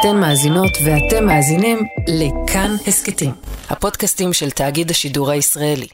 [0.00, 3.30] אתן מאזינות ואתם מאזינים לכאן הסכתים,
[3.68, 5.86] הפודקאסטים של תאגיד השידור הישראלי.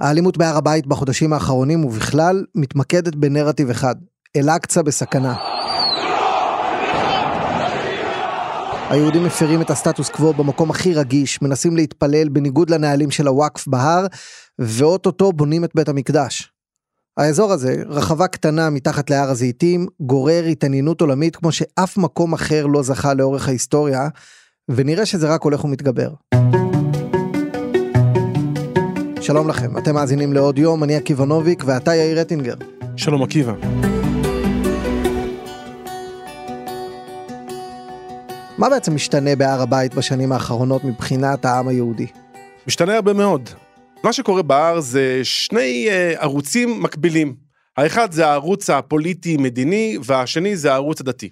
[0.00, 3.94] האלימות בהר הבית בחודשים האחרונים ובכלל מתמקדת בנרטיב אחד,
[4.36, 5.34] אל-אקצא בסכנה.
[8.90, 14.06] היהודים מפרים את הסטטוס קוו במקום הכי רגיש, מנסים להתפלל בניגוד לנהלים של הוואקף בהר,
[14.58, 16.52] ואו-טו-טו בונים את בית המקדש.
[17.16, 22.82] האזור הזה, רחבה קטנה מתחת להר הזיתים, גורר התעניינות עולמית כמו שאף מקום אחר לא
[22.82, 24.08] זכה לאורך ההיסטוריה,
[24.68, 26.12] ונראה שזה רק הולך ומתגבר.
[29.20, 32.54] שלום לכם, אתם מאזינים לעוד יום, אני עקיבא נוביק ואתה יאיר רטינגר.
[32.96, 33.52] שלום עקיבא.
[38.58, 42.06] מה בעצם משתנה בהר הבית בשנים האחרונות מבחינת העם היהודי?
[42.66, 43.50] משתנה הרבה מאוד.
[44.04, 47.34] מה שקורה בהר זה שני uh, ערוצים מקבילים.
[47.76, 51.28] האחד זה הערוץ הפוליטי-מדיני והשני זה הערוץ הדתי.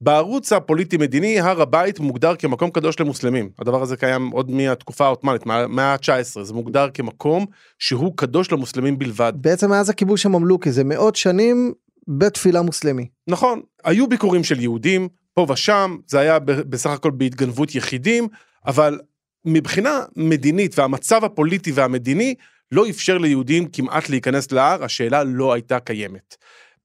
[0.00, 3.50] בערוץ הפוליטי-מדיני הר הבית מוגדר כמקום קדוש למוסלמים.
[3.58, 7.46] הדבר הזה קיים עוד מהתקופה העות'מאנית, מהמאה ה-19, זה מוגדר כמקום
[7.78, 9.32] שהוא קדוש למוסלמים בלבד.
[9.36, 11.72] בעצם מאז הכיבוש הממלוכי זה מאות שנים
[12.08, 13.08] בתפילה מוסלמי.
[13.28, 18.28] נכון, היו ביקורים של יהודים, פה ושם, זה היה בסך הכל בהתגנבות יחידים,
[18.66, 18.98] אבל
[19.44, 22.34] מבחינה מדינית והמצב הפוליטי והמדיני
[22.72, 26.36] לא אפשר ליהודים כמעט להיכנס להר, השאלה לא הייתה קיימת.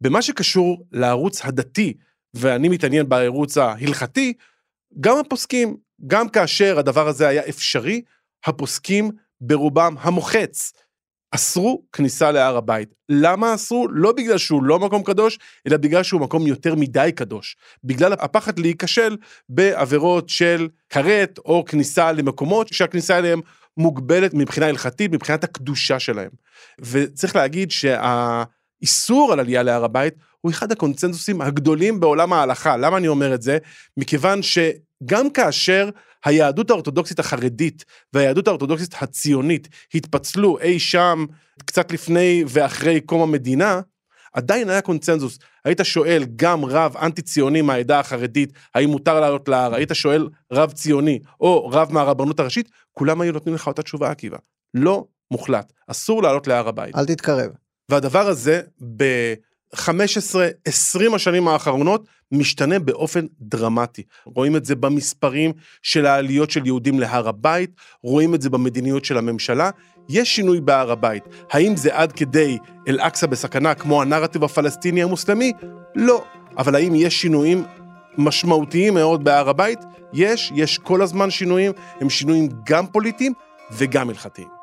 [0.01, 1.93] במה שקשור לערוץ הדתי,
[2.33, 4.33] ואני מתעניין בערוץ ההלכתי,
[4.99, 8.01] גם הפוסקים, גם כאשר הדבר הזה היה אפשרי,
[8.45, 10.73] הפוסקים ברובם המוחץ
[11.31, 12.89] אסרו כניסה להר הבית.
[13.09, 13.87] למה אסרו?
[13.91, 17.57] לא בגלל שהוא לא מקום קדוש, אלא בגלל שהוא מקום יותר מדי קדוש.
[17.83, 19.17] בגלל הפחד להיכשל
[19.49, 23.41] בעבירות של כרת או כניסה למקומות שהכניסה אליהם
[23.77, 26.29] מוגבלת מבחינה הלכתית, מבחינת הקדושה שלהם.
[26.79, 27.71] וצריך להגיד
[28.81, 32.77] שהאיסור על עלייה להר הבית הוא אחד הקונצנזוסים הגדולים בעולם ההלכה.
[32.77, 33.57] למה אני אומר את זה?
[33.97, 35.89] מכיוון שגם כאשר
[36.25, 41.25] היהדות האורתודוקסית החרדית והיהדות האורתודוקסית הציונית התפצלו אי שם
[41.65, 43.81] קצת לפני ואחרי קום המדינה,
[44.33, 45.39] עדיין היה קונצנזוס.
[45.65, 50.71] היית שואל גם רב אנטי ציוני מהעדה החרדית, האם מותר לעלות להר, היית שואל רב
[50.71, 54.37] ציוני או רב מהרבנות הראשית, כולם היו נותנים לך אותה תשובה עקיבא.
[54.73, 56.95] לא מוחלט, אסור לעלות להר הבית.
[56.95, 57.51] אל תתקרב.
[57.89, 58.61] והדבר הזה,
[58.97, 64.03] ב-15-20 השנים האחרונות, משתנה באופן דרמטי.
[64.25, 67.71] רואים את זה במספרים של העליות של יהודים להר הבית,
[68.03, 69.69] רואים את זה במדיניות של הממשלה.
[70.09, 71.23] יש שינוי בהר הבית.
[71.51, 75.53] האם זה עד כדי אל-אקצא בסכנה כמו הנרטיב הפלסטיני המוסלמי?
[75.95, 76.23] לא.
[76.57, 77.63] אבל האם יש שינויים
[78.17, 79.79] משמעותיים מאוד בהר הבית?
[80.13, 81.71] יש, יש כל הזמן שינויים,
[82.01, 83.33] הם שינויים גם פוליטיים
[83.71, 84.56] וגם הלכתיים.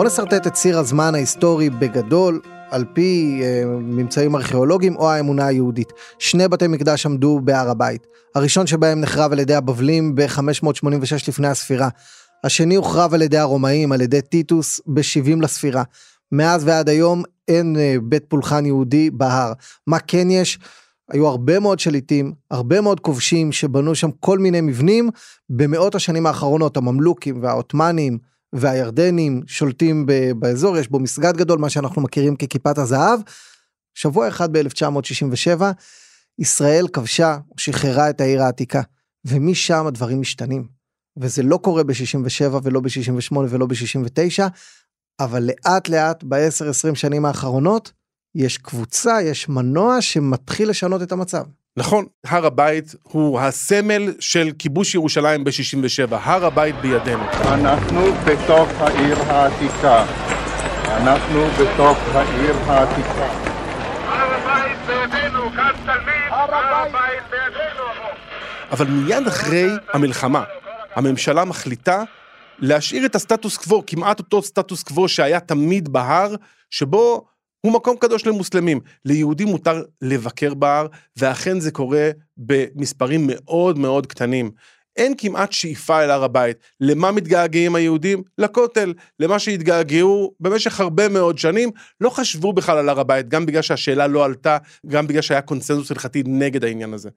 [0.00, 2.40] בוא נשרטט את ציר הזמן ההיסטורי בגדול,
[2.70, 5.92] על פי אה, ממצאים ארכיאולוגיים או האמונה היהודית.
[6.18, 8.06] שני בתי מקדש עמדו בהר הבית.
[8.34, 11.88] הראשון שבהם נחרב על ידי הבבלים ב-586 לפני הספירה.
[12.44, 15.82] השני הוחרב על ידי הרומאים, על ידי טיטוס, ב-70 לספירה.
[16.32, 19.52] מאז ועד היום אין אה, בית פולחן יהודי בהר.
[19.86, 20.58] מה כן יש?
[21.10, 25.10] היו הרבה מאוד שליטים, הרבה מאוד כובשים שבנו שם כל מיני מבנים
[25.50, 30.06] במאות השנים האחרונות, הממלוכים והעות'מאנים, והירדנים שולטים
[30.38, 33.20] באזור, יש בו מסגד גדול, מה שאנחנו מכירים ככיפת הזהב.
[33.94, 35.62] שבוע אחד ב-1967,
[36.38, 38.82] ישראל כבשה, שחררה את העיר העתיקה,
[39.24, 40.68] ומשם הדברים משתנים.
[41.16, 44.42] וזה לא קורה ב-67 ולא ב-68 ולא ב-69,
[45.20, 47.92] אבל לאט לאט ב-10-20 שנים האחרונות,
[48.34, 51.44] יש קבוצה, יש מנוע שמתחיל לשנות את המצב.
[51.76, 57.22] נכון, הר הבית הוא הסמל של כיבוש ירושלים ב-67, הר הבית בידינו.
[57.32, 60.04] אנחנו בתוך העיר העתיקה.
[60.84, 63.26] אנחנו בתוך העיר העתיקה.
[64.06, 67.84] הר הבית בידינו, כאן תלמיד, הר הבית בידינו.
[68.70, 70.44] אבל מיד אחרי המלחמה,
[70.94, 72.02] הממשלה מחליטה
[72.58, 76.34] להשאיר את הסטטוס קוו, כמעט אותו סטטוס קוו שהיה תמיד בהר,
[76.70, 77.29] שבו
[77.60, 78.80] הוא מקום קדוש למוסלמים.
[79.04, 80.86] ליהודים מותר לבקר בהר,
[81.16, 84.50] ואכן זה קורה במספרים מאוד מאוד קטנים.
[84.96, 86.56] אין כמעט שאיפה אל הר הבית.
[86.80, 88.22] למה מתגעגעים היהודים?
[88.38, 88.94] לכותל.
[89.20, 91.70] למה שהתגעגעו במשך הרבה מאוד שנים,
[92.00, 95.90] לא חשבו בכלל על הר הבית, גם בגלל שהשאלה לא עלתה, גם בגלל שהיה קונצנזוס
[95.90, 97.10] הלכתי נגד העניין הזה.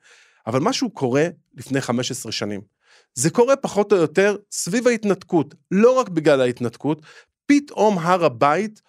[0.47, 1.27] אבל משהו קורה
[1.57, 2.61] לפני 15 שנים.
[3.15, 7.01] זה קורה פחות או יותר סביב ההתנתקות, לא רק בגלל ההתנתקות,
[7.45, 8.81] פתאום הר הבית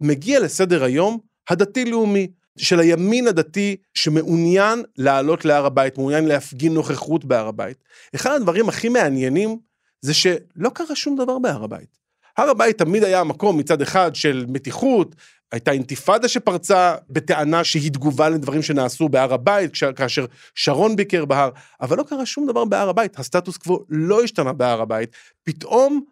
[0.00, 1.18] מגיע לסדר היום
[1.50, 2.28] הדתי-לאומי,
[2.58, 7.84] של הימין הדתי שמעוניין לעלות להר הבית, מעוניין להפגין נוכחות בהר הבית.
[8.14, 9.58] אחד הדברים הכי מעניינים
[10.00, 11.98] זה שלא קרה שום דבר בהר הבית.
[12.36, 15.14] הר הבית תמיד היה מקום מצד אחד של מתיחות,
[15.52, 21.50] הייתה אינתיפאדה שפרצה בטענה שהיא תגובה לדברים שנעשו בהר הבית, כאשר שרון ביקר בהר,
[21.80, 25.10] אבל לא קרה שום דבר בהר הבית, הסטטוס קוו לא השתנה בהר הבית.
[25.42, 26.04] פתאום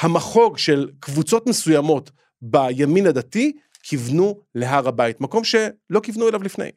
[0.00, 2.10] המחוג של קבוצות מסוימות
[2.42, 3.52] בימין הדתי
[3.82, 6.70] כיוונו להר הבית, מקום שלא כיוונו אליו לפני.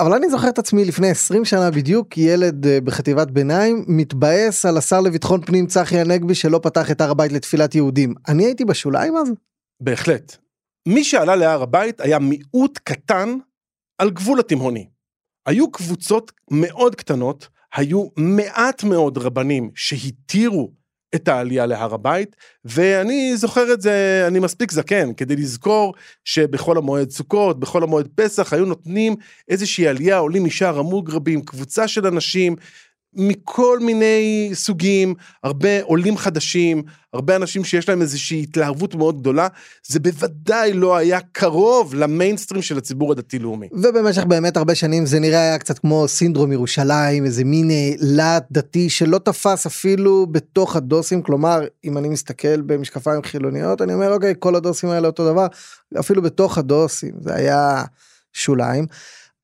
[0.00, 4.76] אבל אני זוכר את עצמי לפני 20 שנה בדיוק ילד אה, בחטיבת ביניים מתבאס על
[4.76, 8.14] השר לביטחון פנים צחי הנגבי שלא פתח את הר הבית לתפילת יהודים.
[8.28, 9.32] אני הייתי בשוליים אז?
[9.80, 10.36] בהחלט.
[10.88, 13.36] מי שעלה להר הבית היה מיעוט קטן
[13.98, 14.88] על גבול התימהוני.
[15.46, 20.72] היו קבוצות מאוד קטנות, היו מעט מאוד רבנים שהתירו
[21.14, 25.94] את העלייה להר הבית, ואני זוכר את זה, אני מספיק זקן, כדי לזכור
[26.24, 29.16] שבחול המועד סוכות, בחול המועד פסח, היו נותנים
[29.48, 32.56] איזושהי עלייה, עולים משער המוגרבים, קבוצה של אנשים
[33.14, 35.14] מכל מיני סוגים,
[35.44, 36.82] הרבה עולים חדשים,
[37.12, 39.48] הרבה אנשים שיש להם איזושהי התלהבות מאוד גדולה,
[39.86, 43.68] זה בוודאי לא היה קרוב למיינסטרים של הציבור הדתי-לאומי.
[43.72, 48.44] ובמשך באמת הרבה שנים זה נראה היה קצת כמו סינדרום ירושלים איזה מין אה, להט
[48.52, 51.22] דתי שלא תפס אפילו בתוך הדוסים.
[51.22, 55.46] כלומר אם אני מסתכל במשקפיים חילוניות אני אומר אוקיי כל הדוסים האלה אותו דבר.
[56.00, 57.84] אפילו בתוך הדוסים זה היה
[58.32, 58.86] שוליים.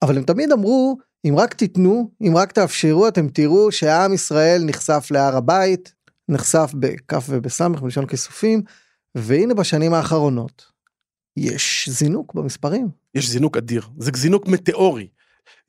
[0.02, 5.08] אבל הם תמיד אמרו אם רק תיתנו אם רק תאפשרו אתם תראו שעם ישראל נחשף
[5.10, 5.94] להר הבית
[6.28, 8.62] נחשף בכף ובסמך בלשון כיסופים
[9.14, 10.74] והנה בשנים האחרונות
[11.36, 12.88] יש זינוק במספרים.
[13.14, 15.08] יש זינוק אדיר, זה זינוק מטאורי.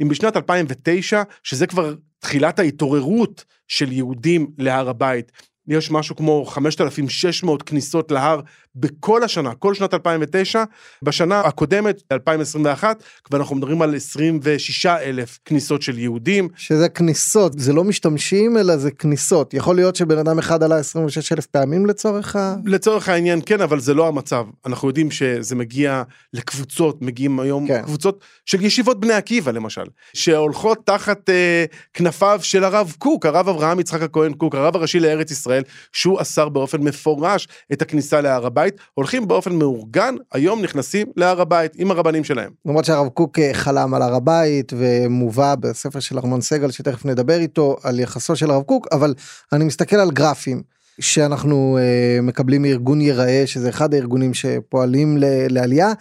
[0.01, 5.31] אם בשנת 2009, שזה כבר תחילת ההתעוררות של יהודים להר הבית,
[5.67, 8.41] יש משהו כמו 5,600 כניסות להר
[8.75, 10.63] בכל השנה, כל שנת 2009.
[11.03, 16.49] בשנה הקודמת, 2021, כבר אנחנו מדברים על 26,000 כניסות של יהודים.
[16.55, 21.31] שזה כניסות זה לא משתמשים אלא זה כניסות יכול להיות שבן אדם אחד עלה 26
[21.31, 22.55] אלף פעמים לצורך ה...
[22.65, 24.45] לצורך העניין כן, אבל זה לא המצב.
[24.65, 27.67] אנחנו יודעים שזה מגיע לקבוצות, מגיעים היום.
[27.67, 27.81] כן.
[27.81, 33.79] קבוצות של ישיבות בני עקיבא למשל, שהולכות תחת אה, כנפיו של הרב קוק, הרב אברהם
[33.79, 35.63] יצחק הכהן קוק, הרב הראשי לארץ ישראל,
[35.93, 41.71] שהוא אסר באופן מפורש את הכניסה להר הבית, הולכים באופן מאורגן, היום נכנסים להר הבית
[41.75, 42.51] עם הרבנים שלהם.
[42.65, 47.39] למרות שהרב קוק אה, חלם על הר הבית ומובא בספר של ארמון סגל שתכף נדבר
[47.39, 49.13] איתו על יחסו של הרב קוק אבל
[49.53, 50.63] אני מסתכל על גרפים
[50.99, 55.93] שאנחנו אה, מקבלים מארגון ייראה שזה אחד הארגונים שפועלים ל- לעלייה.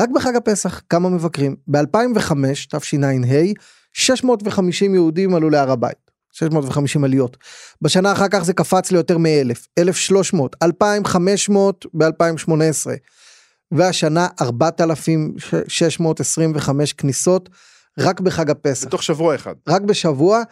[0.00, 2.32] רק בחג הפסח כמה מבקרים ב-2005
[2.70, 3.42] תשע"ה
[3.92, 6.09] 650 יהודים עלו להר הבית.
[6.32, 7.36] 650 עליות.
[7.82, 12.50] בשנה אחר כך זה קפץ ליותר מ-1000, 1,300, 2,500 ב-2018.
[13.72, 17.48] והשנה 4,625 כניסות
[17.98, 18.86] רק בחג הפסח.
[18.86, 19.54] בתוך שבוע אחד.
[19.68, 20.42] רק בשבוע.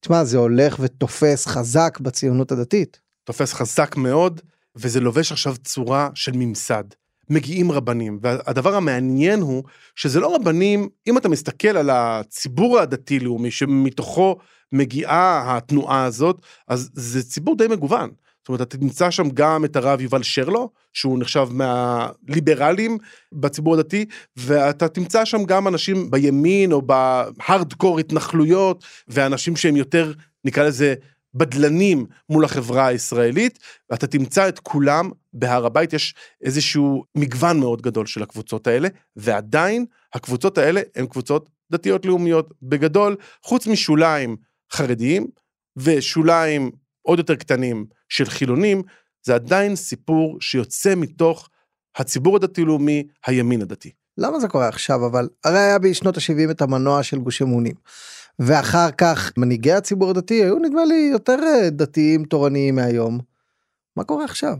[0.00, 3.00] תשמע זה הולך ותופס חזק בציונות הדתית.
[3.24, 4.40] תופס חזק מאוד,
[4.76, 6.84] וזה לובש עכשיו צורה של ממסד.
[7.30, 9.64] מגיעים רבנים, והדבר המעניין הוא
[9.96, 14.36] שזה לא רבנים, אם אתה מסתכל על הציבור הדתי-לאומי שמתוכו
[14.72, 18.10] מגיעה התנועה הזאת, אז זה ציבור די מגוון.
[18.46, 22.98] זאת אומרת, אתה תמצא שם גם את הרב יובל שרלו, שהוא נחשב מהליברלים
[23.32, 24.04] בציבור הדתי,
[24.36, 30.12] ואתה תמצא שם גם אנשים בימין או בהארדקור התנחלויות, ואנשים שהם יותר,
[30.44, 30.94] נקרא לזה,
[31.34, 33.58] בדלנים מול החברה הישראלית,
[33.90, 39.84] ואתה תמצא את כולם בהר הבית, יש איזשהו מגוון מאוד גדול של הקבוצות האלה, ועדיין
[40.14, 44.36] הקבוצות האלה הן קבוצות דתיות לאומיות בגדול, חוץ משוליים
[44.72, 45.26] חרדיים
[45.76, 46.70] ושוליים
[47.02, 48.82] עוד יותר קטנים של חילונים,
[49.22, 51.48] זה עדיין סיפור שיוצא מתוך
[51.96, 53.90] הציבור הדתי-לאומי, הימין הדתי.
[54.18, 57.74] למה זה קורה עכשיו אבל הרי היה בשנות ה-70 את המנוע של גוש אמונים.
[58.38, 63.18] ואחר כך מנהיגי הציבור הדתי היו נדמה לי יותר אה, דתיים תורניים מהיום.
[63.96, 64.56] מה קורה עכשיו?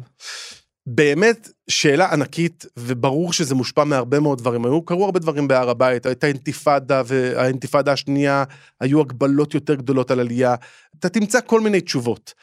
[0.86, 4.64] באמת שאלה ענקית וברור שזה מושפע מהרבה מאוד דברים.
[4.64, 8.44] היו קרו הרבה דברים בהר הבית הייתה אינתיפאדה והאינתיפאדה השנייה
[8.80, 10.54] היו הגבלות יותר גדולות על עלייה.
[10.98, 12.34] אתה תמצא כל מיני תשובות.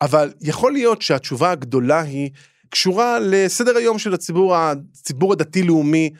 [0.00, 2.30] אבל יכול להיות שהתשובה הגדולה היא
[2.70, 6.10] קשורה לסדר היום של הציבור הציבור הדתי לאומי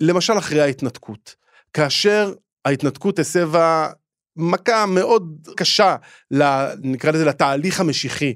[0.00, 1.34] למשל אחרי ההתנתקות.
[1.72, 2.32] כאשר
[2.64, 3.88] ההתנתקות הסבה
[4.36, 5.96] מכה מאוד קשה
[6.82, 8.34] נקרא לזה לתהליך המשיחי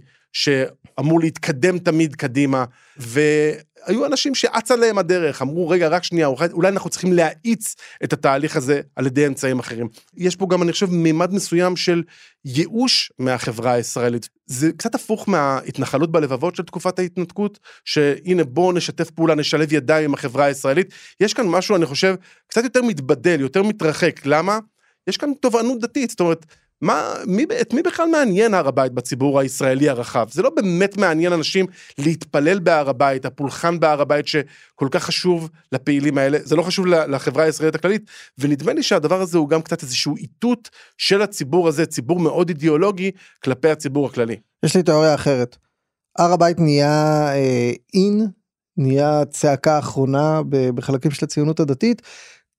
[1.01, 2.65] שאמור להתקדם תמיד קדימה,
[2.97, 7.75] והיו אנשים שאצה להם הדרך, אמרו רגע רק שנייה, אולי אנחנו צריכים להאיץ
[8.05, 9.89] את התהליך הזה על ידי אמצעים אחרים.
[10.17, 12.03] יש פה גם אני חושב מימד מסוים של
[12.45, 14.29] ייאוש מהחברה הישראלית.
[14.47, 20.15] זה קצת הפוך מההתנחלות בלבבות של תקופת ההתנתקות, שהנה בואו נשתף פעולה, נשלב ידיים עם
[20.15, 20.95] החברה הישראלית.
[21.21, 22.15] יש כאן משהו אני חושב
[22.49, 24.59] קצת יותר מתבדל, יותר מתרחק, למה?
[25.07, 26.47] יש כאן תובענות דתית, זאת אומרת,
[26.81, 30.29] מה, מי, את מי בכלל מעניין הר הבית בציבור הישראלי הרחב?
[30.31, 31.67] זה לא באמת מעניין אנשים
[31.99, 37.45] להתפלל בהר הבית, הפולחן בהר הבית שכל כך חשוב לפעילים האלה, זה לא חשוב לחברה
[37.45, 38.03] הישראלית הכללית,
[38.39, 43.11] ונדמה לי שהדבר הזה הוא גם קצת איזשהו איתות של הציבור הזה, ציבור מאוד אידיאולוגי,
[43.45, 44.37] כלפי הציבור הכללי.
[44.63, 45.57] יש לי תיאוריה אחרת.
[46.19, 48.27] הר הבית נהיה אה, אין,
[48.77, 50.41] נהיה צעקה אחרונה
[50.75, 52.03] בחלקים של הציונות הדתית.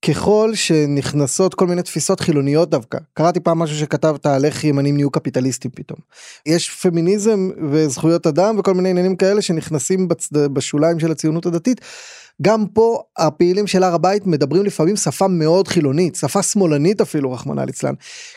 [0.05, 5.09] ככל שנכנסות כל מיני תפיסות חילוניות דווקא קראתי פעם משהו שכתבת על איך ימנים נהיו
[5.09, 5.99] קפיטליסטים פתאום.
[6.45, 10.37] יש פמיניזם וזכויות אדם וכל מיני עניינים כאלה שנכנסים בצד...
[10.53, 11.81] בשוליים של הציונות הדתית.
[12.41, 17.61] גם פה הפעילים של הר הבית מדברים לפעמים שפה מאוד חילונית שפה שמאלנית אפילו רחמנא
[17.61, 17.93] ליצלן.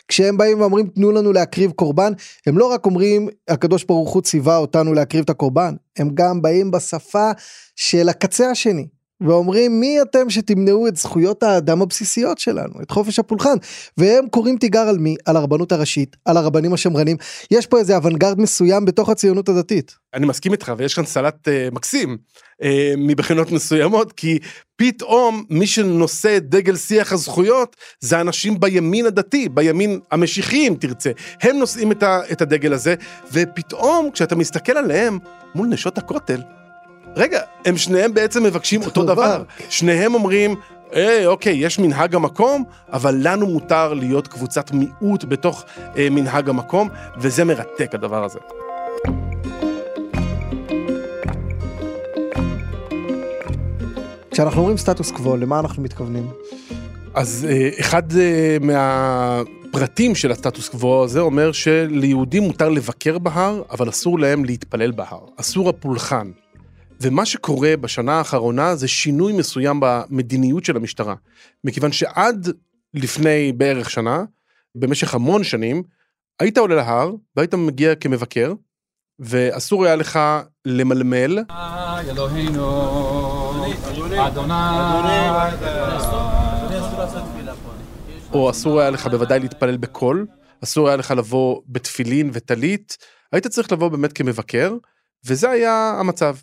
[0.07, 2.13] כשהם באים ואומרים תנו לנו להקריב קורבן
[2.47, 6.71] הם לא רק אומרים הקדוש ברוך הוא ציווה אותנו להקריב את הקורבן הם גם באים
[6.71, 7.31] בשפה
[7.75, 8.87] של הקצה השני
[9.21, 13.55] ואומרים מי אתם שתמנעו את זכויות האדם הבסיסיות שלנו את חופש הפולחן?
[13.97, 15.15] והם קוראים תיגר על מי?
[15.25, 17.17] על הרבנות הראשית על הרבנים השמרנים.
[17.51, 19.95] יש פה איזה אוונגרד מסוים בתוך הציונות הדתית.
[20.13, 22.17] אני מסכים איתך ויש כאן סלט uh, מקסים
[22.61, 22.65] uh,
[22.97, 24.39] מבחינות מסוימות כי
[24.75, 31.11] פתאום מי שנושא את דגל שיח הזכויות זה אנשים בימין הדתי בימין המשיחי אם תרצה.
[31.41, 32.95] הם נושאים את, ה, את הדגל הזה
[33.31, 35.19] ופתאום כשאתה מסתכל עליהם
[35.55, 36.41] מול נשות הכותל
[37.15, 39.43] רגע, הם שניהם בעצם מבקשים אותו דבר.
[39.69, 40.55] שניהם אומרים,
[40.91, 42.63] היי, אוקיי, יש מנהג המקום,
[42.93, 45.63] אבל לנו מותר להיות קבוצת מיעוט בתוך
[45.97, 48.39] אה, מנהג המקום, וזה מרתק הדבר הזה.
[54.31, 56.27] כשאנחנו אומרים סטטוס קוו, למה אנחנו מתכוונים?
[57.13, 63.89] אז אה, אחד אה, מהפרטים של הסטטוס קוו הזה אומר שליהודים מותר לבקר בהר, אבל
[63.89, 65.19] אסור להם להתפלל בהר.
[65.37, 66.31] אסור הפולחן.
[67.01, 71.15] ומה שקורה בשנה האחרונה זה שינוי מסוים במדיניות של המשטרה.
[71.63, 72.49] מכיוון שעד
[72.93, 74.23] לפני בערך שנה,
[74.75, 75.83] במשך המון שנים,
[76.39, 78.53] היית עולה להר והיית מגיע כמבקר,
[79.19, 80.19] ואסור היה לך
[80.65, 81.39] למלמל.
[88.33, 90.27] או אסור היה לך בוודאי להתפלל בקול,
[90.63, 92.97] אסור היה לך לבוא בתפילין וטלית,
[93.31, 94.73] היית צריך לבוא באמת כמבקר,
[95.25, 96.35] וזה היה המצב.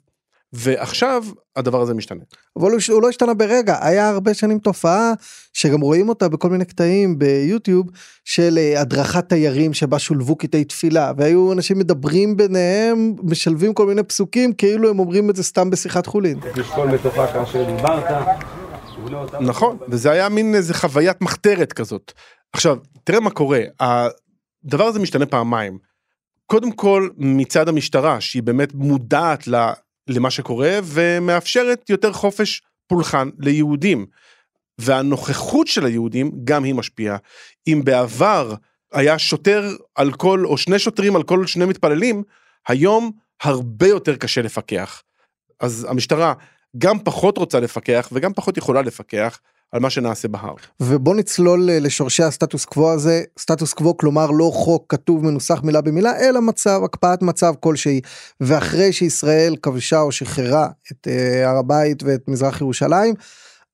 [0.53, 1.25] ועכשיו
[1.57, 2.21] הדבר הזה משתנה.
[2.59, 5.13] אבל הוא, הוא לא השתנה ברגע היה הרבה שנים תופעה
[5.53, 7.87] שגם רואים אותה בכל מיני קטעים ביוטיוב
[8.25, 14.03] של uh, הדרכת תיירים שבה שולבו קטעי תפילה והיו אנשים מדברים ביניהם משלבים כל מיני
[14.03, 16.41] פסוקים כאילו הם אומרים את זה סתם בשיחת חולין.
[19.41, 22.13] נכון וזה היה מין איזה חוויית מחתרת כזאת.
[22.53, 25.79] עכשיו תראה מה קורה הדבר הזה משתנה פעמיים.
[26.47, 29.73] קודם כל מצד המשטרה שהיא באמת מודעת ל...
[30.09, 34.07] למה שקורה ומאפשרת יותר חופש פולחן ליהודים.
[34.79, 37.17] והנוכחות של היהודים גם היא משפיעה.
[37.67, 38.55] אם בעבר
[38.93, 42.23] היה שוטר על כל או שני שוטרים על כל שני מתפללים,
[42.69, 43.13] היום
[43.43, 45.03] הרבה יותר קשה לפקח.
[45.61, 46.35] אז המשטרה
[46.79, 49.41] גם פחות רוצה לפקח וגם פחות יכולה לפקח
[49.73, 50.55] על מה שנעשה בהר.
[50.81, 55.81] ובוא נצלול אה, לשורשי הסטטוס קוו הזה, סטטוס קוו כלומר לא חוק כתוב מנוסח מילה
[55.81, 58.01] במילה, אלא מצב, הקפאת מצב כלשהי.
[58.41, 63.15] ואחרי שישראל כבשה או שחררה את uh, הר הבית ואת מזרח ירושלים,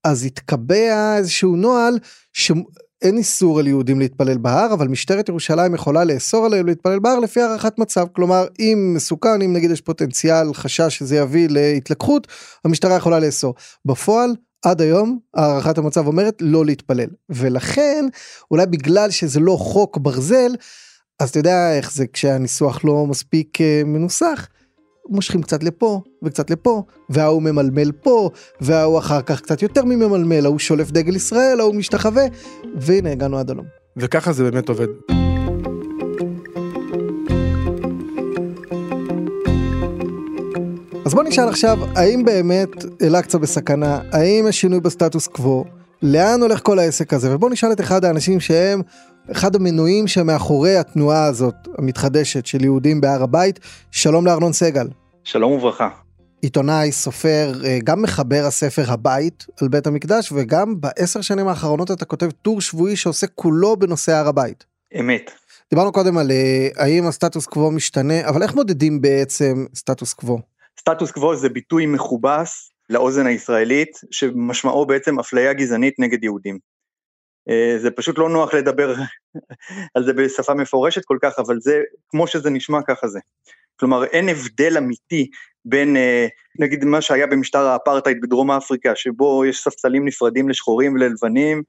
[0.05, 1.99] אז התקבע איזשהו נוהל
[2.33, 7.41] שאין איסור על יהודים להתפלל בהר, אבל משטרת ירושלים יכולה לאסור עליהם להתפלל בהר לפי
[7.41, 8.07] הערכת מצב.
[8.13, 12.27] כלומר, אם מסוכן, אם נגיד יש פוטנציאל, חשש שזה יביא להתלקחות,
[12.65, 13.55] המשטרה יכולה לאסור.
[13.85, 14.31] בפועל,
[14.65, 18.07] עד היום הערכת המצב אומרת לא להתפלל ולכן
[18.51, 20.55] אולי בגלל שזה לא חוק ברזל
[21.21, 24.49] אז אתה יודע איך זה כשהניסוח לא מספיק uh, מנוסח.
[25.09, 28.31] מושכים קצת לפה וקצת לפה וההוא ממלמל פה
[28.61, 32.25] וההוא אחר כך קצת יותר מממלמל ההוא שולף דגל ישראל ההוא משתחווה
[32.77, 33.67] והנה הגענו עד הלום.
[33.97, 35.24] וככה זה באמת עובד.
[41.15, 42.69] אז בוא נשאל עכשיו, האם באמת
[43.03, 44.01] אל-אקצא בסכנה?
[44.13, 45.65] האם יש שינוי בסטטוס קוו?
[46.03, 47.35] לאן הולך כל העסק הזה?
[47.35, 48.83] ובוא נשאל את אחד האנשים שהם
[49.33, 53.61] אחד המנויים שמאחורי התנועה הזאת המתחדשת של יהודים בהר הבית.
[53.91, 54.87] שלום לארנון סגל.
[55.25, 55.89] שלום וברכה.
[56.43, 62.05] עיתונאי, סופר, אה, גם מחבר הספר הבית על בית המקדש וגם בעשר שנים האחרונות אתה
[62.05, 64.65] כותב טור שבועי שעוסק כולו בנושא הר הבית.
[65.01, 65.31] אמת.
[65.71, 70.54] דיברנו קודם על אה, האם הסטטוס קוו משתנה, אבל איך מודדים בעצם סטטוס קוו?
[70.81, 76.59] סטטוס קוו זה ביטוי מכובס לאוזן הישראלית, שמשמעו בעצם אפליה גזענית נגד יהודים.
[77.49, 78.95] אה, זה פשוט לא נוח לדבר
[79.95, 83.21] על זה בשפה מפורשת כל כך, אבל זה, כמו שזה נשמע, ככה זה.
[83.77, 85.31] כלומר, אין הבדל אמיתי
[85.65, 86.27] בין, אה,
[86.59, 91.63] נגיד, מה שהיה במשטר האפרטהייד בדרום אפריקה, שבו יש ספסלים נפרדים לשחורים וללבנים,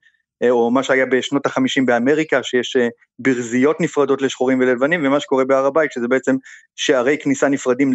[0.44, 2.78] אה, או מה שהיה בשנות החמישים באמריקה, שיש
[3.20, 6.36] ברזיות נפרדות לשחורים וללבנים, ומה שקורה בהר הבית, שזה בעצם
[6.76, 7.94] שערי כניסה נפרדים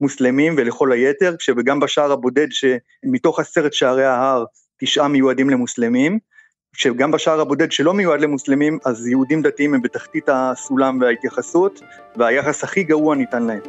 [0.00, 4.44] למוסלמים ולכל היתר, כשגם בשער הבודד, שמתוך עשרת שערי ההר,
[4.80, 6.18] תשעה מיועדים למוסלמים,
[6.76, 11.80] שגם בשער הבודד שלא מיועד למוסלמים, אז יהודים דתיים הם בתחתית הסולם וההתייחסות,
[12.16, 13.60] והיחס הכי גרוע ניתן להם.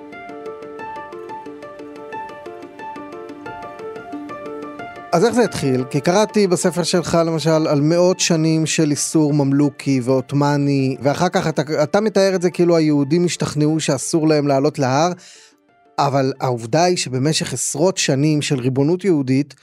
[5.13, 5.83] אז איך זה התחיל?
[5.89, 11.61] כי קראתי בספר שלך למשל על מאות שנים של איסור ממלוכי ועות'מאני, ואחר כך אתה,
[11.83, 15.11] אתה מתאר את זה כאילו היהודים השתכנעו שאסור להם לעלות להר,
[15.99, 19.53] אבל העובדה היא שבמשך עשרות שנים של ריבונות יהודית,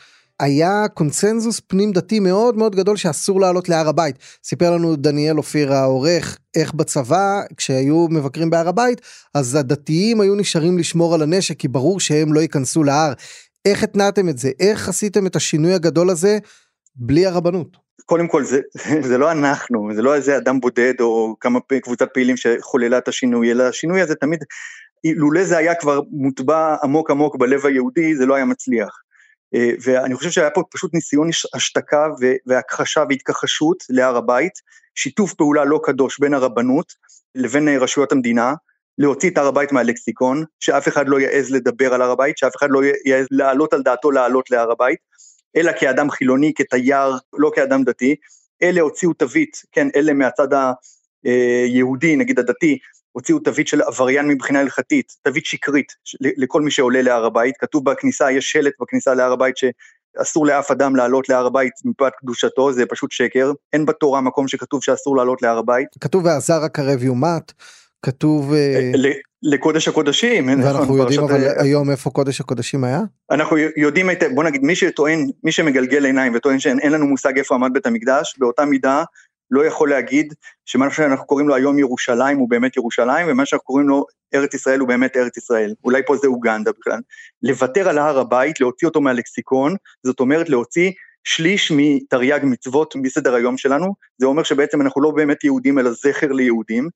[0.40, 4.16] היה קונצנזוס פנים דתי מאוד מאוד גדול שאסור לעלות להר הבית.
[4.44, 9.00] סיפר לנו דניאל אופיר העורך איך בצבא כשהיו מבקרים בהר הבית
[9.34, 13.12] אז הדתיים היו נשארים לשמור על הנשק כי ברור שהם לא ייכנסו להר.
[13.64, 14.50] איך התנעתם את זה?
[14.60, 16.38] איך עשיתם את השינוי הגדול הזה
[16.96, 17.76] בלי הרבנות?
[18.04, 18.60] קודם כל זה,
[19.08, 23.52] זה לא אנחנו, זה לא איזה אדם בודד או כמה קבוצת פעילים שחוללה את השינוי,
[23.52, 24.44] אלא השינוי הזה תמיד,
[25.04, 29.02] לולא זה היה כבר מוטבע עמוק עמוק בלב היהודי, זה לא היה מצליח.
[29.54, 32.06] אה, ואני חושב שהיה פה פשוט ניסיון השתקה
[32.46, 34.52] והכחשה והתכחשות להר הבית,
[34.94, 36.92] שיתוף פעולה לא קדוש בין הרבנות
[37.34, 38.54] לבין אה, רשויות המדינה,
[38.98, 42.68] להוציא את הר הבית מהלקסיקון, שאף אחד לא יעז לדבר על הר הבית, שאף אחד
[42.70, 44.98] לא יעז להעלות על דעתו לעלות להר הבית,
[45.56, 48.16] אלא כאדם חילוני, כתייר, לא כאדם דתי.
[48.62, 50.48] אלה הוציאו תווית, כן, אלה מהצד
[51.24, 52.78] היהודי, נגיד הדתי,
[53.12, 58.30] הוציאו תווית של עבריין מבחינה הלכתית, תווית שקרית לכל מי שעולה להר הבית, כתוב בכניסה,
[58.30, 63.12] יש שלט בכניסה להר הבית שאסור לאף אדם לעלות להר הבית מפאת קדושתו, זה פשוט
[63.12, 65.88] שקר, אין בתורה מקום שכתוב שאסור לעלות להר הבית.
[66.00, 67.52] כתוב והזר הקרב יומת,
[68.02, 68.52] כתוב...
[68.52, 68.92] אה,
[69.42, 70.48] לקודש הקודשים.
[70.62, 73.00] ואנחנו יודעים אבל היום איפה קודש הקודשים היה?
[73.30, 77.54] אנחנו יודעים היטב, בוא נגיד, מי שטוען, מי שמגלגל עיניים וטוען שאין לנו מושג איפה
[77.54, 79.04] עמד בית המקדש, באותה מידה
[79.50, 83.88] לא יכול להגיד שמה שאנחנו קוראים לו היום ירושלים הוא באמת ירושלים, ומה שאנחנו קוראים
[83.88, 85.74] לו ארץ ישראל הוא באמת ארץ ישראל.
[85.84, 86.98] אולי פה זה אוגנדה בכלל.
[87.42, 89.74] לוותר על הר הבית, להוציא אותו מהלקסיקון,
[90.06, 90.90] זאת אומרת להוציא
[91.24, 96.32] שליש מתרי"ג מצוות מסדר היום שלנו, זה אומר שבעצם אנחנו לא באמת יהודים אלא זכר
[96.32, 96.88] ליהודים,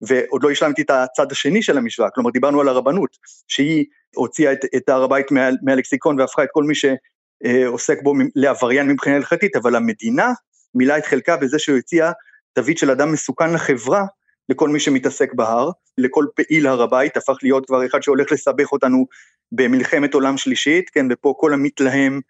[0.00, 3.16] ועוד לא השלמתי את הצד השני של המשוואה, כלומר דיברנו על הרבנות,
[3.48, 8.88] שהיא הוציאה את, את הר הבית מה, מהלקסיקון והפכה את כל מי שעוסק בו לעבריין
[8.88, 10.32] מבחינה הלכתית, אבל המדינה
[10.74, 12.10] מילא את חלקה בזה שהוא הציע
[12.52, 14.04] תווית של אדם מסוכן לחברה,
[14.48, 19.06] לכל מי שמתעסק בהר, לכל פעיל הר הבית, הפך להיות כבר אחד שהולך לסבך אותנו
[19.52, 22.20] במלחמת עולם שלישית, כן, ופה כל המתלהם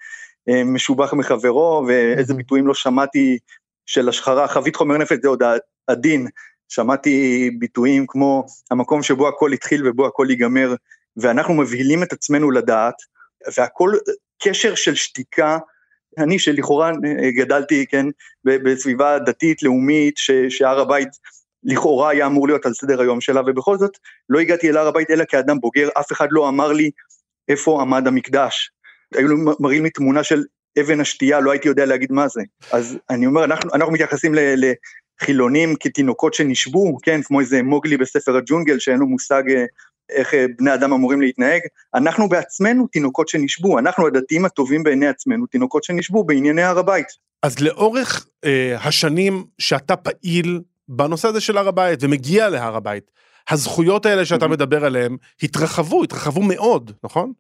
[0.49, 3.39] אה, משובח מחברו, ואיזה ביטויים לא שמעתי
[3.87, 5.43] של השחרה, חבית חומר נפץ זה עוד
[5.89, 6.27] הדין,
[6.69, 10.75] שמעתי ביטויים כמו המקום שבו הכל התחיל ובו הכל ייגמר,
[11.17, 12.95] ואנחנו מבהילים את עצמנו לדעת,
[13.57, 13.93] והכל
[14.43, 15.59] קשר של שתיקה
[16.19, 18.07] אני שלכאורה אה, גדלתי, כן,
[18.45, 20.15] בסביבה דתית, לאומית,
[20.49, 21.09] שהר הבית
[21.65, 23.99] לכאורה היה אמור להיות על סדר היום שלה, ובכל זאת
[24.29, 26.91] לא הגעתי אל הר הבית אלא כאדם בוגר, אף אחד לא אמר לי
[27.49, 28.71] איפה עמד המקדש.
[29.15, 29.29] היו
[29.61, 30.43] מראים לי תמונה של
[30.81, 32.43] אבן השתייה, לא הייתי יודע להגיד מה זה.
[32.73, 34.35] אז אני אומר, אנחנו, אנחנו מתייחסים
[35.21, 39.65] לחילונים כתינוקות שנשבו, כן, כמו איזה מוגלי בספר הג'ונגל, שאין לו מושג אה,
[40.11, 41.61] איך אה, בני אדם אמורים להתנהג,
[41.95, 47.07] אנחנו בעצמנו תינוקות שנשבו, אנחנו הדתיים הטובים בעיני עצמנו, תינוקות שנשבו בענייני הר הבית.
[47.43, 53.11] אז לאורך אה, השנים שאתה פעיל בנושא הזה של הר הבית ומגיע להר הבית,
[53.51, 57.33] הזכויות האלה שאתה מדבר עליהן התרחבו, התרחבו מאוד, נכון?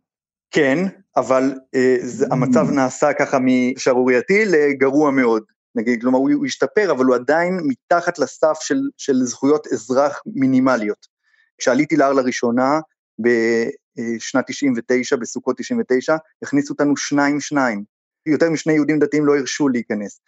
[0.50, 0.78] כן,
[1.16, 5.42] אבל אה, זה, המצב נעשה ככה משערורייתי לגרוע מאוד.
[5.74, 11.13] נגיד, כלומר הוא, הוא השתפר, אבל הוא עדיין מתחת לסף של, של זכויות אזרח מינימליות.
[11.58, 12.80] כשעליתי להר לראשונה
[13.18, 17.84] בשנת 99, בסוכות 99, הכניסו אותנו שניים שניים.
[18.26, 20.20] יותר משני יהודים דתיים לא הרשו להיכנס.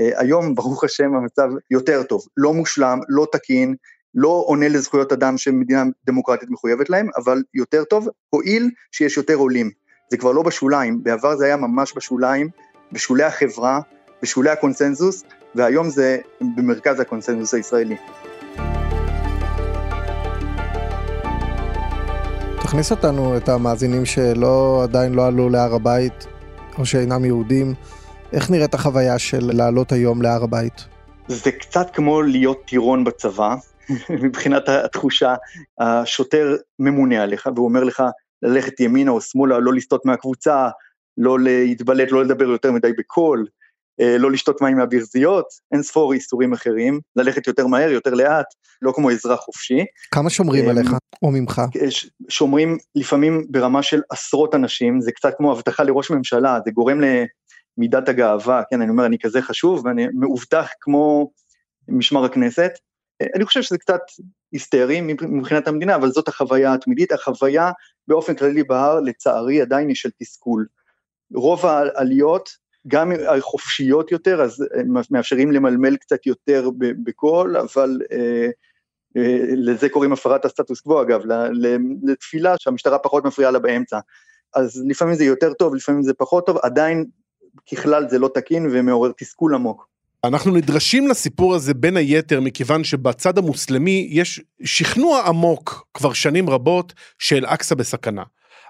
[0.00, 2.26] אה, היום, ברוך השם, המצב יותר טוב.
[2.36, 3.74] לא מושלם, לא תקין,
[4.14, 9.70] לא עונה לזכויות אדם שמדינה דמוקרטית מחויבת להם, אבל יותר טוב, הואיל שיש יותר עולים.
[10.10, 12.48] זה כבר לא בשוליים, בעבר זה היה ממש בשוליים,
[12.92, 13.80] בשולי החברה,
[14.22, 16.18] בשולי הקונסנזוס, והיום זה
[16.56, 17.96] במרכז הקונסנזוס הישראלי.
[22.74, 26.26] תכניס אותנו, את המאזינים שלא, עדיין לא עלו להר הבית,
[26.78, 27.74] או שאינם יהודים,
[28.32, 30.84] איך נראית החוויה של לעלות היום להר הבית?
[31.28, 33.54] זה קצת כמו להיות טירון בצבא,
[34.24, 35.34] מבחינת התחושה,
[35.80, 38.02] השוטר ממונה עליך והוא אומר לך
[38.42, 40.68] ללכת ימינה או שמאלה, לא לסטות מהקבוצה,
[41.18, 43.46] לא להתבלט, לא לדבר יותר מדי בקול,
[43.98, 48.46] לא לשתות מים מהברזיות, אין ספור איסורים אחרים, ללכת יותר מהר, יותר לאט,
[48.82, 49.84] לא כמו אזרח חופשי.
[50.10, 50.90] כמה שומרים אה, עליך
[51.22, 51.62] או ממך?
[52.28, 57.00] שומרים לפעמים ברמה של עשרות אנשים, זה קצת כמו הבטחה לראש ממשלה, זה גורם
[57.78, 61.30] מידת הגאווה, כן, אני אומר, אני כזה חשוב ואני מאובטח כמו
[61.88, 62.72] משמר הכנסת.
[63.34, 64.00] אני חושב שזה קצת
[64.52, 67.70] היסטרי מבחינת המדינה, אבל זאת החוויה התמידית, החוויה
[68.08, 70.66] באופן כללי בהר, לצערי עדיין היא של תסכול.
[71.34, 72.50] רוב העליות,
[72.88, 74.64] גם החופשיות יותר, אז
[75.10, 78.48] מאפשרים למלמל קצת יותר בקול, אבל אה,
[79.16, 81.20] אה, לזה קוראים הפרת הסטטוס קוו אגב,
[82.02, 83.98] לתפילה שהמשטרה פחות מפריעה לה באמצע.
[84.54, 87.04] אז לפעמים זה יותר טוב, לפעמים זה פחות טוב, עדיין
[87.72, 89.86] ככלל זה לא תקין ומעורר תסכול עמוק.
[90.24, 96.92] אנחנו נדרשים לסיפור הזה בין היתר מכיוון שבצד המוסלמי יש שכנוע עמוק כבר שנים רבות
[97.18, 98.22] שאל-אקצא בסכנה.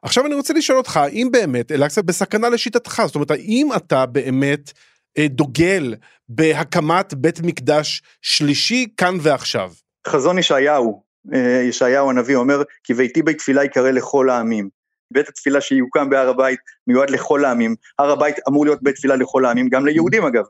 [0.04, 4.72] עכשיו אני רוצה לשאול אותך האם באמת אל-אקצא בסכנה לשיטתך זאת אומרת האם אתה באמת
[5.18, 5.94] אה, דוגל
[6.28, 9.72] בהקמת בית מקדש שלישי כאן ועכשיו.
[10.06, 11.02] חזון ישעיהו,
[11.34, 14.68] אה, ישעיהו הנביא אומר כי ביתי בית תפילה יקרא לכל העמים.
[15.10, 19.44] בית התפילה שיוקם בהר הבית מיועד לכל העמים, הר הבית אמור להיות בית תפילה לכל
[19.44, 20.44] העמים, גם ליהודים אגב.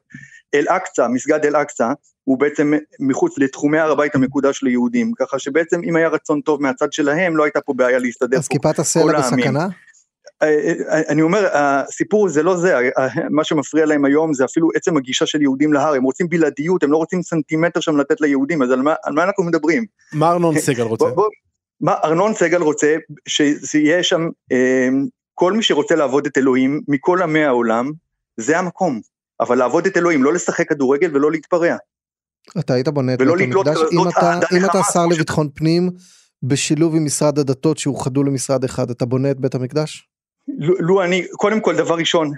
[0.55, 1.89] אל-אקצא, מסגד אל-אקצא,
[2.25, 6.93] הוא בעצם מחוץ לתחומי הר הבית המקודש ליהודים, ככה שבעצם אם היה רצון טוב מהצד
[6.93, 9.69] שלהם, לא הייתה פה בעיה להסתדר אז כיפת הסלע בסכנה?
[10.43, 12.75] אה, אה, אני אומר, הסיפור זה לא זה,
[13.31, 16.93] מה שמפריע להם היום זה אפילו עצם הגישה של יהודים להר, הם רוצים בלעדיות, הם
[16.93, 19.85] לא רוצים סנטימטר שם לתת ליהודים, אז על מה, על מה אנחנו מדברים?
[20.13, 21.05] מה ארנון סגל רוצה?
[21.05, 21.29] בוא, בוא,
[21.81, 22.97] מה ארנון סגל רוצה
[23.29, 24.89] שיהיה שם אה,
[25.35, 27.91] כל מי שרוצה לעבוד את אלוהים מכל עמי העולם,
[28.37, 29.01] זה המקום.
[29.41, 31.77] אבל לעבוד את אלוהים, לא לשחק כדורגל ולא להתפרע.
[32.59, 35.91] אתה היית בונה את בית המקדש, אם אתה, אם אתה שר לביטחון פנים,
[36.43, 40.09] בשילוב עם משרד הדתות שאוחדו למשרד אחד, אתה בונה את בית המקדש?
[40.59, 42.31] לו, לו אני, קודם כל דבר ראשון,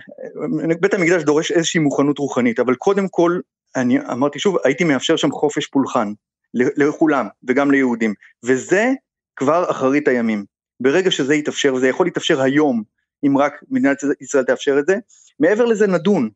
[0.80, 3.40] בית המקדש דורש איזושהי מוכנות רוחנית, אבל קודם כל,
[3.76, 6.12] אני אמרתי שוב, הייתי מאפשר שם חופש פולחן,
[6.54, 8.14] לכולם, וגם ליהודים,
[8.44, 8.92] וזה
[9.36, 10.44] כבר אחרית הימים.
[10.80, 12.82] ברגע שזה יתאפשר, וזה יכול להתאפשר היום,
[13.26, 14.96] אם רק מדינת ישראל תאפשר את זה,
[15.40, 16.30] מעבר לזה נדון.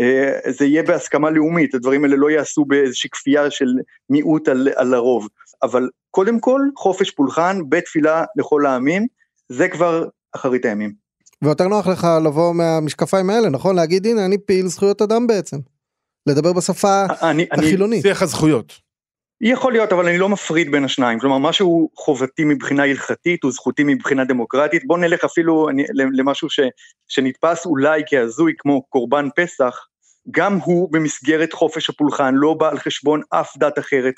[0.00, 3.66] אה, זה יהיה בהסכמה לאומית, הדברים האלה לא יעשו באיזושהי כפייה של
[4.10, 5.28] מיעוט על, על הרוב,
[5.62, 9.06] אבל קודם כל חופש פולחן, בית תפילה לכל העמים,
[9.48, 10.92] זה כבר אחרית הימים.
[11.42, 13.76] ויותר נוח לך לבוא מהמשקפיים האלה, נכון?
[13.76, 15.56] להגיד הנה אני פעיל זכויות אדם בעצם.
[16.26, 18.02] לדבר בשפה אני, החילונית.
[18.02, 18.88] שיח הזכויות.
[19.40, 21.18] יכול להיות, אבל אני לא מפריד בין השניים.
[21.18, 24.86] כלומר, משהו חובתי מבחינה הלכתית, הוא זכותי מבחינה דמוקרטית.
[24.86, 26.60] בוא נלך אפילו אני, למשהו ש,
[27.08, 29.86] שנתפס אולי כהזוי, כמו קורבן פסח,
[30.30, 34.14] גם הוא במסגרת חופש הפולחן, לא בא על חשבון אף דת אחרת.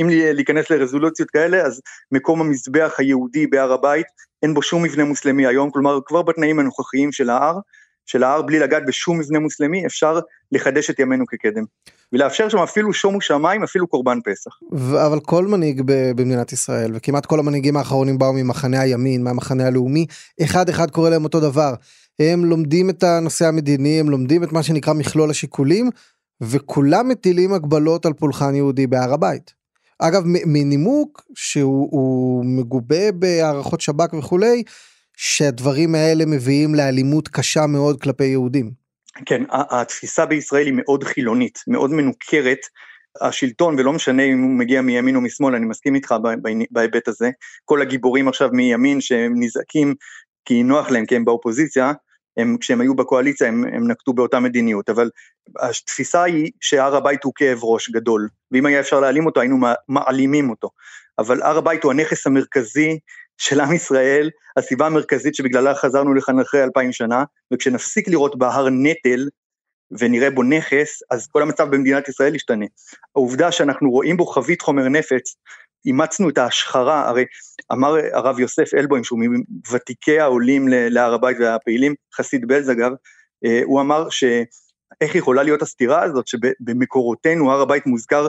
[0.00, 1.80] אם להיכנס לרזולוציות כאלה, אז
[2.12, 4.06] מקום המזבח היהודי בהר הבית,
[4.42, 7.58] אין בו שום מבנה מוסלמי היום, כלומר, כבר בתנאים הנוכחיים של ההר,
[8.06, 10.20] של ההר בלי לגעת בשום מבנה מוסלמי, אפשר
[10.52, 11.64] לחדש את ימינו כקדם.
[12.12, 14.50] ולאפשר שם אפילו שומו שמיים, אפילו קורבן פסח.
[15.06, 20.06] אבל כל מנהיג במדינת ישראל, וכמעט כל המנהיגים האחרונים באו ממחנה הימין, מהמחנה הלאומי,
[20.42, 21.74] אחד אחד קורא להם אותו דבר.
[22.18, 25.90] הם לומדים את הנושא המדיני, הם לומדים את מה שנקרא מכלול השיקולים,
[26.40, 29.54] וכולם מטילים הגבלות על פולחן יהודי בהר הבית.
[29.98, 34.62] אגב, מנימוק שהוא מגובה בהערכות שב"כ וכולי,
[35.16, 38.70] שהדברים האלה מביאים לאלימות קשה מאוד כלפי יהודים.
[39.26, 42.58] כן, התפיסה בישראל היא מאוד חילונית, מאוד מנוכרת.
[43.20, 46.14] השלטון, ולא משנה אם הוא מגיע מימין או משמאל, אני מסכים איתך
[46.70, 47.30] בהיבט הזה,
[47.64, 49.94] כל הגיבורים עכשיו מימין שהם נזעקים
[50.44, 51.92] כי נוח להם, כי הם באופוזיציה,
[52.36, 55.10] הם, כשהם היו בקואליציה הם, הם נקטו באותה מדיניות, אבל
[55.60, 59.56] התפיסה היא שהר הבית הוא כאב ראש גדול, ואם היה אפשר להעלים אותו היינו
[59.88, 60.70] מעלימים אותו,
[61.18, 62.98] אבל הר הבית הוא הנכס המרכזי
[63.38, 69.28] של עם ישראל, הסיבה המרכזית שבגללה חזרנו לכאן אחרי אלפיים שנה, וכשנפסיק לראות בהר נטל,
[69.98, 72.66] ונראה בו נכס, אז כל המצב במדינת ישראל ישתנה.
[73.16, 75.36] העובדה שאנחנו רואים בו חבית חומר נפץ,
[75.86, 77.24] אימצנו את ההשחרה, הרי
[77.72, 79.20] אמר הרב יוסף אלבוים, שהוא
[79.68, 82.92] מוותיקי העולים להר הבית והפעילים, חסיד בלז אגב,
[83.44, 88.28] אה, הוא אמר שאיך יכולה להיות הסתירה הזאת, שבמקורותינו הר הבית מוזכר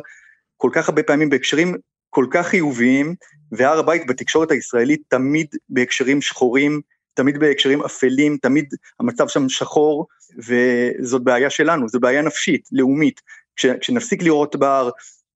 [0.58, 1.76] כל כך הרבה פעמים בהקשרים
[2.10, 3.15] כל כך חיוביים,
[3.52, 6.82] והר הבית בתקשורת הישראלית תמיד בהקשרים שחורים,
[7.13, 8.65] תמיד בהקשרים אפלים, תמיד
[9.00, 13.22] המצב שם שחור, וזאת בעיה שלנו, זו בעיה נפשית, לאומית.
[13.56, 14.89] כש, כשנפסיק לראות בהר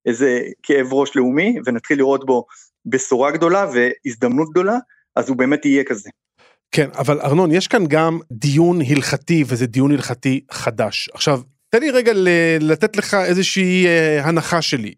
[0.06, 2.46] איזה כאב ראש לאומי, ונתחיל לראות בו
[2.86, 4.78] בשורה גדולה והזדמנות גדולה,
[5.16, 6.10] אז הוא באמת יהיה כזה.
[6.72, 11.10] כן, אבל ארנון, יש כאן גם דיון הלכתי, וזה דיון הלכתי חדש.
[11.14, 12.12] עכשיו, תן לי רגע
[12.60, 14.94] לתת לך איזושהי אה, הנחה שלי.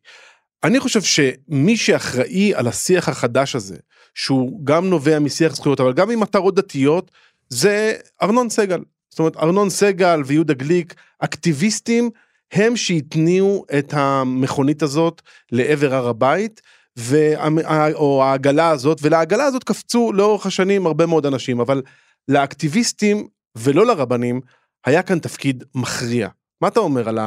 [0.63, 3.77] אני חושב שמי שאחראי על השיח החדש הזה,
[4.13, 7.11] שהוא גם נובע משיח זכויות, אבל גם ממטרות דתיות,
[7.49, 8.79] זה ארנון סגל.
[9.09, 12.09] זאת אומרת, ארנון סגל ויהודה גליק, אקטיביסטים,
[12.51, 16.61] הם שהתניעו את המכונית הזאת לעבר הר הבית,
[16.97, 21.81] וה, או העגלה הזאת, ולעגלה הזאת קפצו לאורך השנים הרבה מאוד אנשים, אבל
[22.27, 24.41] לאקטיביסטים ולא לרבנים,
[24.85, 26.27] היה כאן תפקיד מכריע.
[26.61, 27.19] מה אתה אומר על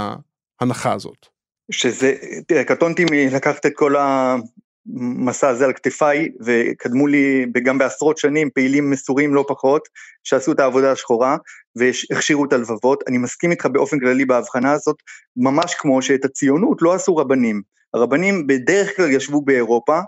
[0.60, 1.26] ההנחה הזאת?
[1.70, 2.14] שזה,
[2.46, 3.94] תראה, קטונתי מלקחת את כל
[4.96, 9.88] המסע הזה על כתפיי, וקדמו לי גם בעשרות שנים פעילים מסורים לא פחות,
[10.24, 11.36] שעשו את העבודה השחורה,
[11.76, 13.04] והכשירו את הלבבות.
[13.08, 14.96] אני מסכים איתך באופן כללי בהבחנה הזאת,
[15.36, 17.62] ממש כמו שאת הציונות לא עשו רבנים.
[17.94, 20.00] הרבנים בדרך כלל ישבו באירופה,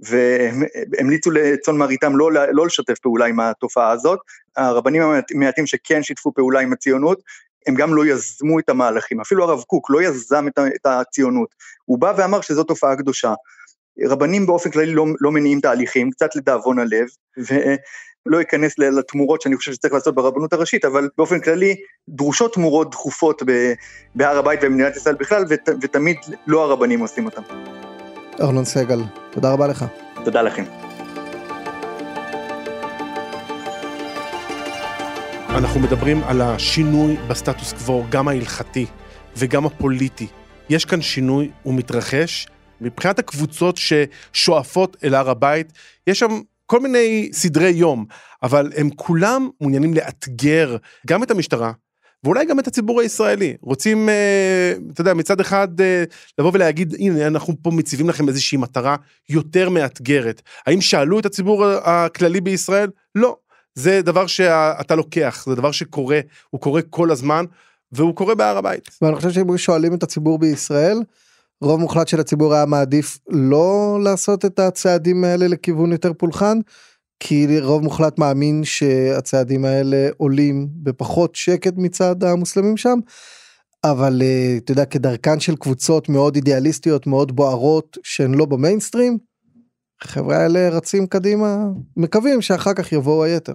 [0.00, 4.18] והמליצו לצאן מרעיתם לא, לא לשתף פעולה עם התופעה הזאת.
[4.56, 7.22] הרבנים המעטים שכן שיתפו פעולה עם הציונות,
[7.66, 12.12] הם גם לא יזמו את המהלכים, אפילו הרב קוק לא יזם את הציונות, הוא בא
[12.16, 13.34] ואמר שזו תופעה קדושה.
[14.02, 19.72] רבנים באופן כללי לא, לא מניעים תהליכים, קצת לדאבון הלב, ולא אכנס לתמורות שאני חושב
[19.72, 21.76] שצריך לעשות ברבנות הראשית, אבל באופן כללי
[22.08, 23.42] דרושות תמורות דחופות
[24.14, 27.42] בהר הבית ובמדינת ישראל בכלל, ות, ותמיד לא הרבנים עושים אותן.
[28.40, 29.84] ארנון סגל, תודה רבה לך.
[30.24, 30.64] תודה לכם.
[35.48, 38.86] אנחנו מדברים על השינוי בסטטוס קוו, גם ההלכתי
[39.36, 40.26] וגם הפוליטי.
[40.68, 42.46] יש כאן שינוי, הוא מתרחש.
[42.80, 45.72] מבחינת הקבוצות ששואפות אל הר הבית,
[46.06, 48.04] יש שם כל מיני סדרי יום,
[48.42, 51.72] אבל הם כולם מעוניינים לאתגר גם את המשטרה,
[52.24, 53.56] ואולי גם את הציבור הישראלי.
[53.62, 56.04] רוצים, אה, אתה יודע, מצד אחד אה,
[56.38, 58.96] לבוא ולהגיד, הנה, אנחנו פה מציבים לכם איזושהי מטרה
[59.28, 60.42] יותר מאתגרת.
[60.66, 62.90] האם שאלו את הציבור הכללי בישראל?
[63.14, 63.36] לא.
[63.74, 67.44] זה דבר שאתה לוקח, זה דבר שקורה, הוא קורה כל הזמן,
[67.92, 68.90] והוא קורה בהר הבית.
[69.02, 70.98] ואני חושב שאם שואלים את הציבור בישראל,
[71.60, 76.58] רוב מוחלט של הציבור היה מעדיף לא לעשות את הצעדים האלה לכיוון יותר פולחן,
[77.20, 82.98] כי רוב מוחלט מאמין שהצעדים האלה עולים בפחות שקט מצד המוסלמים שם.
[83.84, 89.18] אבל אה, אתה יודע כדרכן של קבוצות מאוד אידיאליסטיות מאוד בוערות שהן לא במיינסטרים
[90.02, 91.56] החברה האלה רצים קדימה
[91.96, 93.52] מקווים שאחר כך יבואו היתר.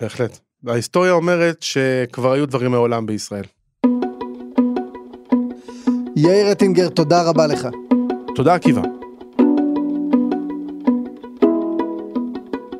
[0.00, 0.38] בהחלט.
[0.66, 3.44] ההיסטוריה אומרת שכבר היו דברים מעולם בישראל.
[6.16, 7.68] יאיר רטינגר תודה רבה לך.
[8.34, 8.82] תודה עקיבא.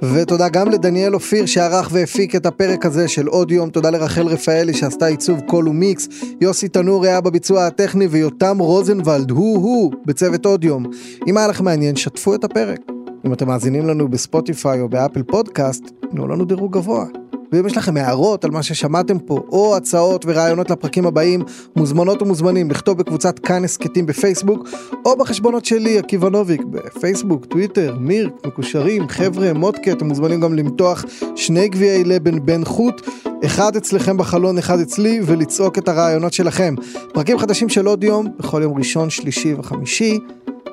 [0.03, 4.75] ותודה גם לדניאל אופיר שערך והפיק את הפרק הזה של עוד יום, תודה לרחל רפאלי
[4.75, 6.09] שעשתה עיצוב קול ומיקס,
[6.41, 10.87] יוסי תנור היה בביצוע הטכני ויותם רוזנבלד הוא-הוא בצוות עוד יום.
[11.27, 12.81] אם היה לכם מעניין, שתפו את הפרק.
[13.27, 17.24] אם אתם מאזינים לנו בספוטיפיי או באפל פודקאסט, תנו לנו דירוג גבוה.
[17.55, 21.43] ואם יש לכם הערות על מה ששמעתם פה, או הצעות ורעיונות לפרקים הבאים,
[21.77, 24.69] מוזמנות ומוזמנים לכתוב בקבוצת כאן הסכתים בפייסבוק,
[25.05, 31.05] או בחשבונות שלי, עקיבא נוביק, בפייסבוק, טוויטר, מירק, מקושרים, חבר'ה, מודקה, אתם מוזמנים גם למתוח
[31.37, 33.09] שני גביעי לבן בן חוט,
[33.45, 36.75] אחד אצלכם בחלון, אחד אצלי, ולצעוק את הרעיונות שלכם.
[37.13, 40.19] פרקים חדשים של עוד יום, בכל יום ראשון, שלישי וחמישי.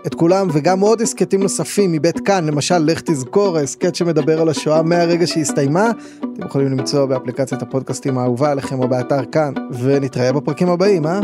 [0.08, 4.82] את כולם וגם עוד הסכתים נוספים מבית כאן, למשל לך תזכור, ההסכת שמדבר על השואה
[4.82, 11.06] מהרגע שהסתיימה, אתם יכולים למצוא באפליקציית הפודקאסטים האהובה עליכם או באתר כאן, ונתראה בפרקים הבאים,
[11.06, 11.20] אה?